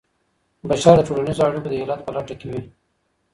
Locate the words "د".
0.97-1.01, 1.71-1.75